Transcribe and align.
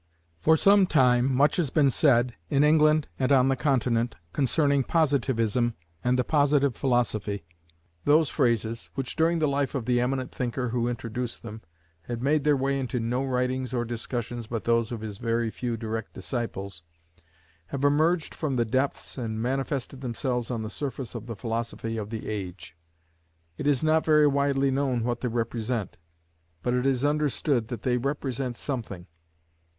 For 0.39 0.57
some 0.57 0.87
time 0.87 1.31
much 1.31 1.57
has 1.57 1.69
been 1.69 1.91
said, 1.91 2.33
in 2.49 2.63
England 2.63 3.07
and 3.19 3.31
on 3.31 3.49
the 3.49 3.55
Continent, 3.55 4.15
concerning 4.33 4.83
"Positivism" 4.83 5.75
and 6.03 6.17
"the 6.17 6.23
Positive 6.23 6.75
Philosophy." 6.75 7.45
Those 8.05 8.27
phrases, 8.27 8.89
which 8.95 9.15
during 9.15 9.37
the 9.37 9.47
life 9.47 9.75
of 9.75 9.85
the 9.85 10.01
eminent 10.01 10.31
thinker 10.31 10.69
who 10.69 10.87
introduced 10.87 11.43
them 11.43 11.61
had 12.07 12.23
made 12.23 12.45
their 12.45 12.57
way 12.57 12.79
into 12.79 12.99
no 12.99 13.23
writings 13.23 13.75
or 13.75 13.85
discussions 13.85 14.47
but 14.47 14.63
those 14.63 14.91
of 14.91 15.01
his 15.01 15.19
very 15.19 15.51
few 15.51 15.77
direct 15.77 16.15
disciples, 16.15 16.81
have 17.67 17.83
emerged 17.83 18.33
from 18.33 18.55
the 18.55 18.65
depths 18.65 19.19
and 19.19 19.39
manifested 19.39 20.01
themselves 20.01 20.49
on 20.49 20.63
the 20.63 20.71
surface 20.71 21.13
of 21.13 21.27
the 21.27 21.35
philosophy 21.35 21.95
of 21.97 22.09
the 22.09 22.27
age. 22.27 22.75
It 23.55 23.67
is 23.67 23.83
not 23.83 24.03
very 24.03 24.25
widely 24.25 24.71
known 24.71 25.03
what 25.03 25.21
they 25.21 25.27
represent, 25.27 25.99
but 26.63 26.73
it 26.73 26.87
is 26.87 27.05
understood 27.05 27.67
that 27.67 27.83
they 27.83 27.97
represent 27.97 28.55
something. 28.55 29.05